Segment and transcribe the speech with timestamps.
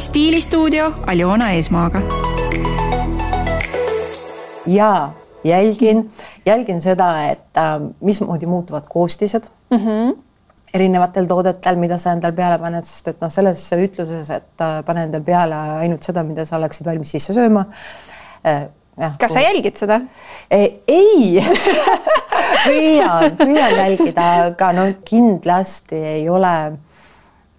[0.00, 2.00] stiilistuudio Aljona Eesmaaga.
[4.66, 5.08] ja
[5.44, 6.10] jälgin,
[6.46, 9.76] jälgin seda, et äh, mismoodi muutuvad koostised mm.
[9.76, 10.18] -hmm
[10.74, 15.02] erinevatel toodetel, mida sa endal peale paned, sest et noh, selles ütluses, et äh, pane
[15.02, 17.64] endale peale ainult seda, mida sa oleksid valmis sisse sööma
[18.46, 18.68] äh,.
[19.18, 19.34] kas kui...
[19.34, 20.00] sa jälgid seda?
[20.50, 21.44] ei
[22.66, 26.54] püüan, püüan jälgida, aga no kindlasti ei ole,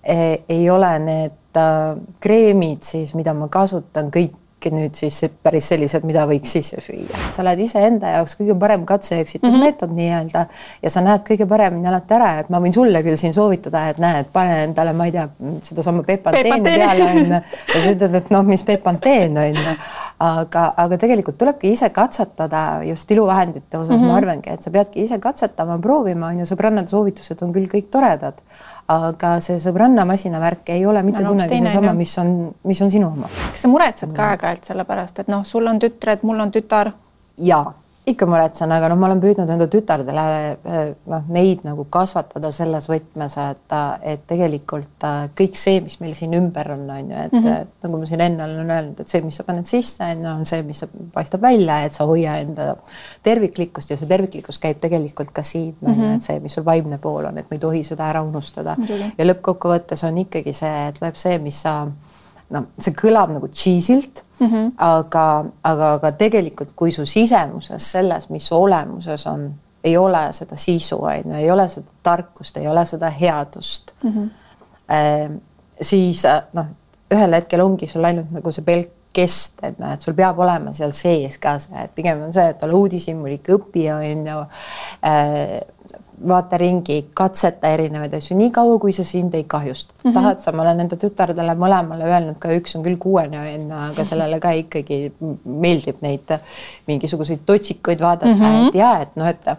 [0.04, 4.38] ei ole need äh, kreemid siis, mida ma kasutan, kõik
[4.70, 7.18] nüüd siis päris sellised, mida võiks sisse süüa.
[7.34, 10.02] sa oled iseenda jaoks kõige parem katse-eksitusmeetod mm -hmm.
[10.02, 10.46] nii-öelda
[10.84, 13.98] ja sa näed kõige paremini alati ära, et ma võin sulle küll siin soovitada, et
[13.98, 15.28] näed, pane endale, ma ei tea,
[15.64, 19.76] sedasama Pepanteeni peale onju ja sa ütled, et noh, mis Pepanteen onju,
[20.22, 24.12] aga, aga tegelikult tulebki ise katsetada just iluvahendite osas mm, -hmm.
[24.12, 28.44] ma arvangi, et sa peadki ise katsetama, proovima onju, sõbrannade soovitused on küll kõik toredad
[28.92, 32.34] aga see sõbranna masinavärk ei ole mitte no, kunagi seesama, mis on,
[32.68, 33.30] mis on sinu oma.
[33.52, 36.92] kas sa muretsed ka aeg-ajalt selle pärast, et noh, sul on tütred, mul on tütar?
[37.38, 40.24] jaa ikka muretsen, aga noh, ma olen püüdnud enda tütardele
[40.58, 40.80] eh,
[41.12, 43.76] noh, neid nagu kasvatada selles võtmes, et,
[44.14, 47.68] et tegelikult äh, kõik see, mis meil siin ümber on, on ju, et mm -hmm.
[47.86, 50.50] nagu ma siin enne olen öelnud, et see, mis sa paned sisse, on ju, on
[50.50, 52.76] see, mis paistab välja, et sa hoia enda
[53.24, 56.16] terviklikkust ja see terviklikkus käib tegelikult ka siin mm, -hmm.
[56.16, 58.84] et see, mis sul vaimne pool on, et me ei tohi seda ära unustada mm.
[58.84, 59.12] -hmm.
[59.18, 61.88] ja lõppkokkuvõttes on ikkagi see, et loeb see, mis sa
[62.52, 64.72] no see kõlab nagu cheese'ilt mm, -hmm.
[64.78, 65.26] aga,
[65.64, 69.50] aga, aga tegelikult, kui su sisemuses selles, mis su olemuses on,
[69.84, 74.12] ei ole seda sisu, on ju, ei ole seda tarkust, ei ole seda headust mm,
[74.12, 74.30] -hmm.
[74.96, 75.30] eh,
[75.82, 76.66] siis noh,
[77.12, 80.74] ühel hetkel ongi sul ainult nagu see pelk kest, et noh, et sul peab olema
[80.74, 84.38] seal sees ka see, et pigem on see, et ole uudishimulik õppija on ju
[86.28, 90.10] vaata ringi, katseta erinevaid asju, nii kaua, kui see sind ei kahjusta mm.
[90.10, 90.14] -hmm.
[90.14, 94.06] tahad sa, ma olen enda tütardele mõlemale öelnud ka, üks on küll kuuene onju, aga
[94.06, 95.14] sellele ka ikkagi
[95.46, 96.36] meeldib neid
[96.88, 98.68] mingisuguseid totsikuid vaadata mm, -hmm.
[98.68, 99.50] et ja et noh, et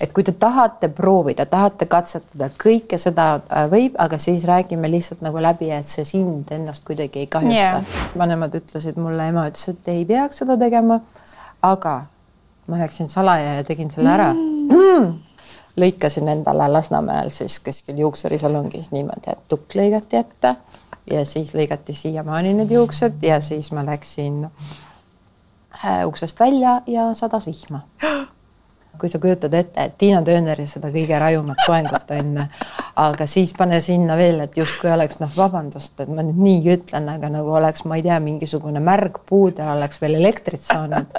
[0.00, 5.20] et kui te tahate proovida, tahate katsetada, kõike seda äh, võib, aga siis räägime lihtsalt
[5.22, 7.84] nagu läbi, et see sind ennast kuidagi ei kahjusta yeah..
[8.18, 11.00] vanemad ütlesid mulle, ema ütles, et ei peaks seda tegema.
[11.62, 12.02] aga
[12.66, 14.51] ma läksin salaja ja tegin selle ära mm
[15.76, 20.56] lõikasin endale Lasnamäel siis kuskil juuksurisalongis niimoodi, et tukk lõigati ette
[21.10, 24.44] ja siis lõigati siiamaani need juuksed ja siis ma läksin
[25.84, 27.86] äh, uksest välja ja sadas vihma.
[29.00, 32.34] kui sa kujutad ette, et Tiina Tööneri seda kõige rajumat soengut on,
[33.00, 37.08] aga siis pane sinna veel, et justkui oleks noh, vabandust, et ma nüüd nii ütlen,
[37.08, 41.16] aga nagu oleks, ma ei tea, mingisugune märg puudel oleks veel elektrit saanud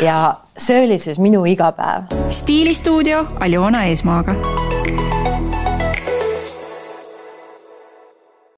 [0.00, 2.02] ja see oli siis minu igapäev.
[2.30, 4.34] stiilistuudio Aljona Eesmaaga